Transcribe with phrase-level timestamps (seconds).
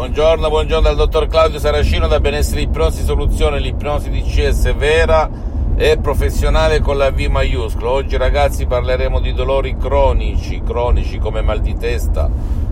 [0.00, 5.28] Buongiorno, buongiorno dal dottor Claudio Saracino da Benessere Ipnosi Soluzione, l'ipnosi di CS vera
[5.76, 7.90] e professionale con la V maiuscola.
[7.90, 12.30] Oggi ragazzi parleremo di dolori cronici, cronici come mal di testa,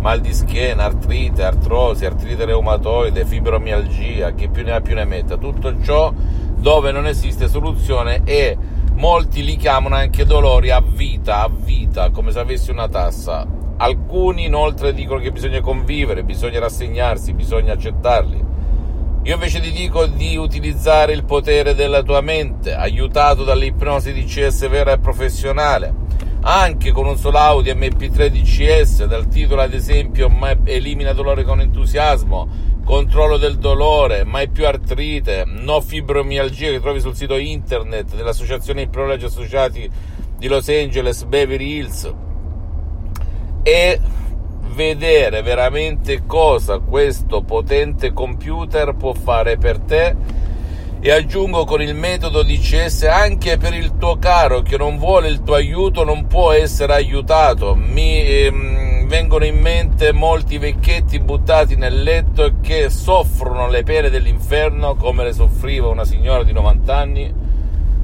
[0.00, 5.36] mal di schiena, artrite, artrosi, artrite reumatoide, fibromialgia, chi più ne ha più ne metta,
[5.36, 6.10] tutto ciò
[6.56, 8.56] dove non esiste soluzione e
[8.94, 14.44] molti li chiamano anche dolori a vita, a vita, come se avessi una tassa Alcuni
[14.44, 18.44] inoltre dicono che bisogna convivere, bisogna rassegnarsi, bisogna accettarli.
[19.22, 24.68] Io invece ti dico di utilizzare il potere della tua mente, aiutato dall'ipnosi di CS
[24.68, 25.94] vera e professionale,
[26.42, 30.30] anche con un solo audio MP3 DCS, dal titolo ad esempio
[30.64, 32.48] Elimina dolore con entusiasmo,
[32.84, 39.24] controllo del dolore, mai più artrite, no fibromialgia che trovi sul sito internet dell'Associazione Ipnologi
[39.24, 39.90] Associati
[40.36, 42.14] di Los Angeles, Beverly Hills
[43.62, 44.00] e
[44.72, 50.48] vedere veramente cosa questo potente computer può fare per te.
[51.02, 55.42] E aggiungo con il metodo DCS anche per il tuo caro che non vuole il
[55.42, 57.74] tuo aiuto non può essere aiutato.
[57.74, 64.94] Mi ehm, vengono in mente molti vecchietti buttati nel letto che soffrono le pene dell'inferno
[64.94, 67.39] come le soffriva una signora di 90 anni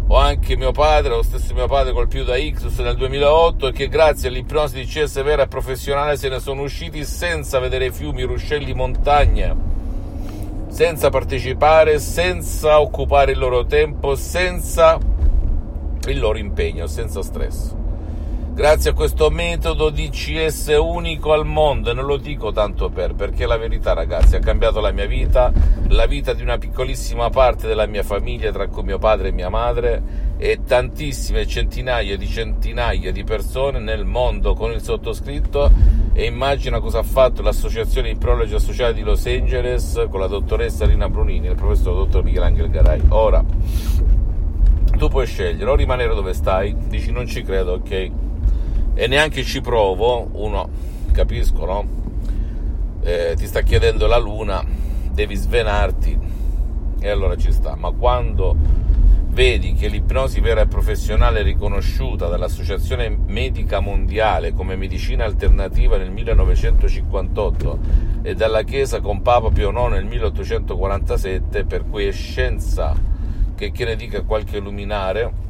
[0.08, 3.88] o anche mio padre, lo stesso mio padre colpito da Ixus nel 2008 e che
[3.88, 8.72] grazie all'ipnosi di CS vera e professionale se ne sono usciti senza vedere fiumi, ruscelli,
[8.72, 9.54] montagne,
[10.68, 14.98] senza partecipare, senza occupare il loro tempo, senza
[16.06, 17.74] il loro impegno, senza stress.
[18.56, 23.44] Grazie a questo metodo DCS unico al mondo, e non lo dico tanto per, perché
[23.44, 25.52] la verità ragazzi ha cambiato la mia vita,
[25.88, 29.50] la vita di una piccolissima parte della mia famiglia, tra cui mio padre e mia
[29.50, 30.02] madre,
[30.38, 35.70] e tantissime centinaia di centinaia di persone nel mondo con il sottoscritto
[36.14, 41.10] e immagina cosa ha fatto l'associazione Iprologi Associati di Los Angeles con la dottoressa Rina
[41.10, 43.02] Brunini e il professor dottor Michelangelo Garai.
[43.10, 43.44] Ora,
[44.96, 48.24] tu puoi scegliere o rimanere dove stai, dici non ci credo, ok?
[48.98, 50.68] E neanche ci provo, uno
[51.12, 51.86] capisco, no?
[53.02, 54.64] Eh, ti sta chiedendo la luna,
[55.12, 56.18] devi svenarti
[56.98, 58.56] e allora ci sta, ma quando
[59.28, 67.78] vedi che l'ipnosi vera e professionale riconosciuta dall'Associazione Medica Mondiale come medicina alternativa nel 1958
[68.22, 72.94] e dalla Chiesa con Papa Pio IX nel 1847, per cui è scienza
[73.54, 75.44] che, che ne dica qualche luminare,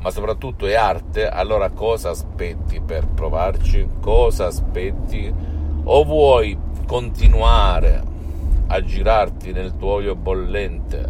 [0.00, 3.88] ma soprattutto è arte, allora cosa aspetti per provarci?
[4.00, 5.32] Cosa aspetti?
[5.84, 8.02] O vuoi continuare
[8.68, 11.08] a girarti nel tuo olio bollente,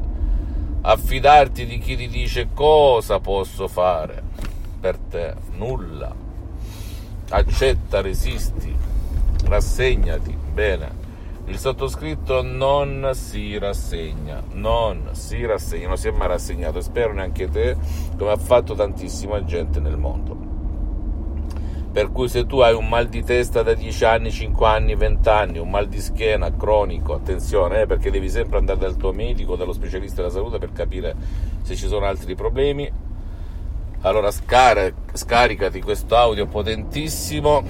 [0.82, 4.22] affidarti di chi ti dice cosa posso fare
[4.80, 5.34] per te?
[5.56, 6.14] Nulla.
[7.28, 8.74] Accetta, resisti,
[9.44, 11.05] rassegnati, bene
[11.48, 17.12] il sottoscritto non si rassegna, non si rassegna, non si è mai rassegnato e spero
[17.12, 17.76] neanche te,
[18.16, 20.54] come ha fatto tantissima gente nel mondo.
[21.92, 25.28] Per cui se tu hai un mal di testa da 10 anni, 5 anni, 20
[25.28, 29.56] anni, un mal di schiena cronico, attenzione, eh, perché devi sempre andare dal tuo medico,
[29.56, 31.14] dallo specialista della salute per capire
[31.62, 32.90] se ci sono altri problemi.
[34.00, 37.62] Allora scar- scaricati questo audio potentissimo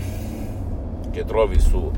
[1.12, 1.88] che trovi su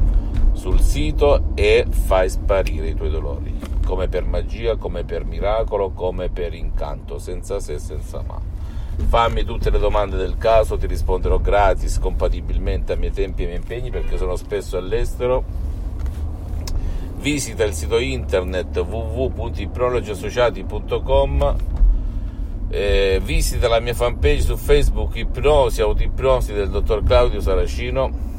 [0.58, 6.28] sul sito e fai sparire i tuoi dolori, come per magia, come per miracolo, come
[6.28, 8.40] per incanto, senza se e senza ma.
[9.06, 13.50] Fammi tutte le domande del caso, ti risponderò gratis, compatibilmente ai miei tempi e ai
[13.50, 15.44] miei impegni perché sono spesso all'estero.
[17.18, 21.56] Visita il sito internet www.ipnologiassociati.com
[22.70, 28.37] eh, visita la mia fanpage su Facebook Ipnosi Autoipnosi del dottor Claudio Saracino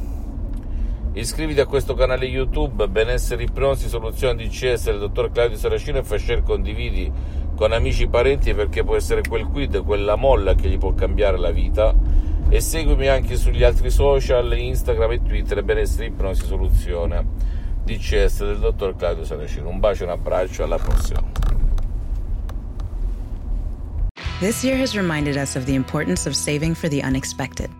[1.12, 6.20] Iscriviti a questo canale YouTube Benessere Ipnosi Soluzione DCS del dottor Claudio Saracino e fai
[6.20, 7.10] share condividi
[7.56, 11.36] con amici e parenti perché può essere quel quid, quella molla che gli può cambiare
[11.36, 11.92] la vita
[12.48, 17.26] e seguimi anche sugli altri social, Instagram e Twitter Benessere Ipnosi Soluzione
[17.82, 19.68] DCS del dottor Claudio Saracino.
[19.68, 21.22] Un bacio e un abbraccio, alla prossima.
[24.38, 27.79] This year has reminded us of the importance of saving for the unexpected.